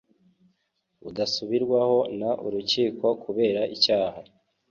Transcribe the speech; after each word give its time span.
budasubirwaho 1.03 1.99
n 2.19 2.21
urukiko 2.47 3.05
kubera 3.23 3.61
icyaha 3.75 4.19